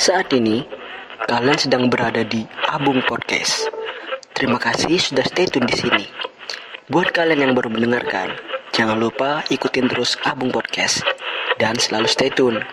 [0.00, 0.64] Saat ini,
[1.28, 3.68] kalian sedang berada di Abung Podcast.
[4.32, 6.08] Terima kasih sudah stay tune di sini.
[6.88, 8.32] Buat kalian yang baru mendengarkan,
[8.72, 11.04] jangan lupa ikutin terus Abung Podcast
[11.60, 12.64] dan selalu stay tune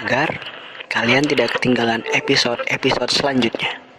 [0.00, 0.40] agar
[0.88, 3.89] kalian tidak ketinggalan episode-episode selanjutnya.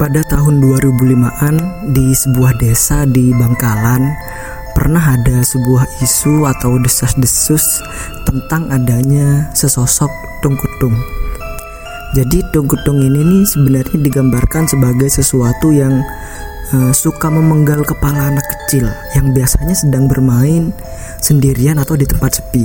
[0.00, 4.08] Pada tahun 2005-an di sebuah desa di Bangkalan
[4.72, 7.84] pernah ada sebuah isu atau desas-desus
[8.24, 10.08] tentang adanya sesosok
[10.40, 10.96] tungkutung.
[12.16, 16.00] Jadi tungkutung ini nih sebenarnya digambarkan sebagai sesuatu yang
[16.72, 20.72] uh, suka memenggal kepala anak kecil yang biasanya sedang bermain
[21.20, 22.64] sendirian atau di tempat sepi.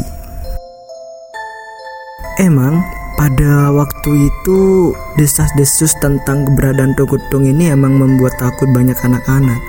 [2.39, 2.79] Emang
[3.15, 9.59] pada waktu itu desas-desus tentang keberadaan Tokutung ini emang membuat takut banyak anak-anak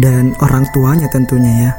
[0.00, 1.72] dan orang tuanya tentunya ya.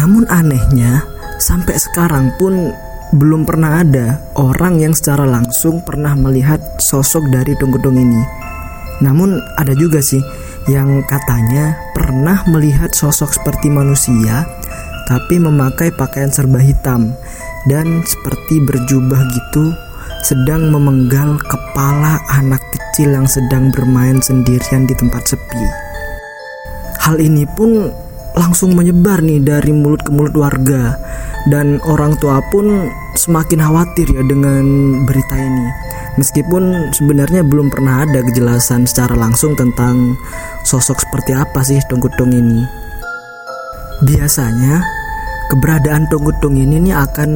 [0.00, 1.04] Namun anehnya
[1.36, 2.72] sampai sekarang pun
[3.10, 8.22] belum pernah ada orang yang secara langsung pernah melihat sosok dari Tungkutung ini.
[9.04, 10.20] Namun ada juga sih
[10.68, 14.44] yang katanya pernah melihat sosok seperti manusia
[15.10, 17.10] tapi memakai pakaian serba hitam
[17.66, 19.74] dan seperti berjubah gitu
[20.20, 25.64] sedang memenggal kepala anak kecil yang sedang bermain sendirian di tempat sepi.
[27.00, 27.88] Hal ini pun
[28.36, 30.94] langsung menyebar nih dari mulut ke mulut warga
[31.48, 34.64] dan orang tua pun semakin khawatir ya dengan
[35.08, 35.66] berita ini.
[36.18, 40.18] Meskipun sebenarnya belum pernah ada kejelasan secara langsung tentang
[40.68, 42.66] sosok seperti apa sih Tunggutung ini.
[44.04, 44.84] Biasanya
[45.48, 47.30] keberadaan Tunggutung ini nih akan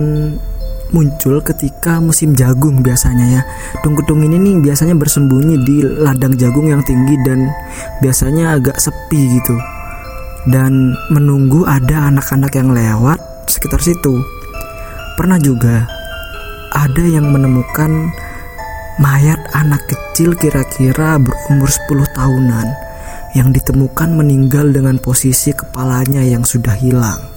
[0.94, 3.43] muncul ketika musim jagung biasanya ya.
[3.82, 7.50] Tung-tung ini nih biasanya bersembunyi di ladang jagung yang tinggi dan
[7.99, 9.59] biasanya agak sepi gitu.
[10.47, 13.19] Dan menunggu ada anak-anak yang lewat
[13.50, 14.22] sekitar situ.
[15.19, 15.83] Pernah juga
[16.71, 18.15] ada yang menemukan
[19.03, 22.66] mayat anak kecil kira-kira berumur 10 tahunan
[23.34, 27.34] yang ditemukan meninggal dengan posisi kepalanya yang sudah hilang.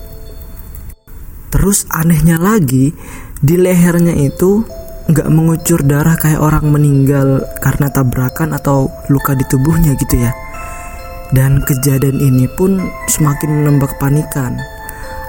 [1.67, 2.95] Terus anehnya lagi,
[3.43, 4.63] di lehernya itu
[5.11, 10.31] nggak mengucur darah kayak orang meninggal karena tabrakan atau luka di tubuhnya gitu ya.
[11.35, 12.79] Dan kejadian ini pun
[13.11, 14.55] semakin menambah kepanikan.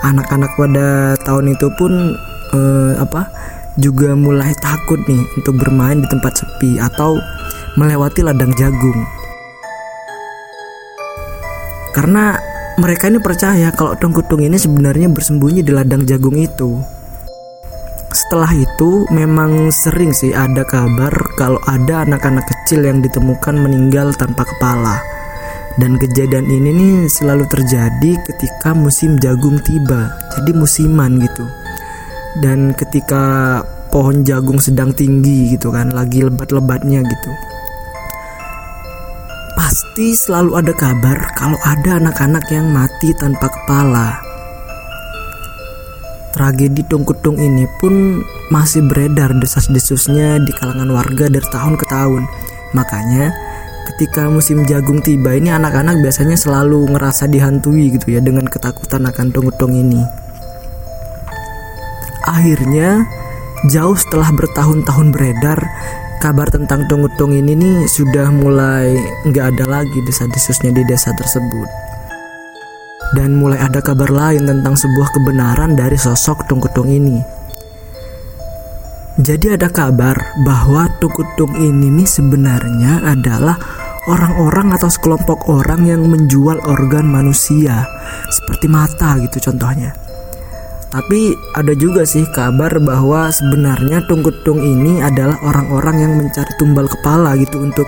[0.06, 2.14] Anak-anak pada tahun itu pun
[2.54, 3.34] eh, apa
[3.74, 7.18] juga mulai takut nih untuk bermain di tempat sepi atau
[7.74, 9.02] melewati ladang jagung.
[11.90, 12.38] Karena
[12.78, 16.78] mereka ini percaya kalau tongkutung ini sebenarnya bersembunyi di ladang jagung itu.
[18.14, 24.46] Setelah itu memang sering sih ada kabar kalau ada anak-anak kecil yang ditemukan meninggal tanpa
[24.46, 25.02] kepala.
[25.78, 30.14] Dan kejadian ini nih selalu terjadi ketika musim jagung tiba.
[30.38, 31.46] Jadi musiman gitu.
[32.38, 33.58] Dan ketika
[33.90, 37.30] pohon jagung sedang tinggi gitu kan, lagi lebat-lebatnya gitu.
[39.68, 44.16] Pasti selalu ada kabar kalau ada anak-anak yang mati tanpa kepala
[46.32, 52.24] Tragedi Tungkutung ini pun masih beredar desas-desusnya di kalangan warga dari tahun ke tahun.
[52.72, 53.28] Makanya
[53.92, 59.36] ketika musim jagung tiba ini anak-anak biasanya selalu ngerasa dihantui gitu ya dengan ketakutan akan
[59.36, 60.00] tungkutung ini.
[62.24, 63.04] Akhirnya
[63.66, 65.58] jauh setelah bertahun-tahun beredar
[66.22, 68.94] kabar tentang tungkutung ini nih sudah mulai
[69.26, 71.88] nggak ada lagi desa-desusnya di desa tersebut
[73.16, 77.16] dan mulai ada kabar lain tentang sebuah kebenaran dari sosok Tungkutung ini.
[79.18, 80.14] Jadi ada kabar
[80.44, 83.56] bahwa Tungkutung ini nih sebenarnya adalah
[84.08, 87.84] orang-orang atau sekelompok orang yang menjual organ manusia
[88.28, 89.96] seperti mata gitu contohnya.
[90.88, 97.36] Tapi ada juga sih kabar bahwa sebenarnya Tungkutung ini adalah orang-orang yang mencari tumbal kepala
[97.36, 97.84] gitu untuk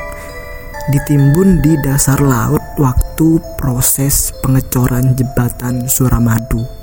[0.93, 6.80] ditimbun di dasar laut waktu proses pengecoran jembatan Suramadu.